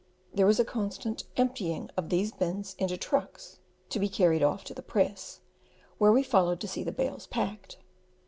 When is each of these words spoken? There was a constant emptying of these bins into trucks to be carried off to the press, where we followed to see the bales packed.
There 0.33 0.47
was 0.47 0.59
a 0.59 0.65
constant 0.65 1.25
emptying 1.37 1.91
of 1.95 2.09
these 2.09 2.31
bins 2.31 2.73
into 2.79 2.97
trucks 2.97 3.59
to 3.89 3.99
be 3.99 4.09
carried 4.09 4.41
off 4.41 4.63
to 4.63 4.73
the 4.73 4.81
press, 4.81 5.41
where 5.99 6.11
we 6.11 6.23
followed 6.23 6.59
to 6.61 6.67
see 6.67 6.83
the 6.83 6.91
bales 6.91 7.27
packed. 7.27 7.77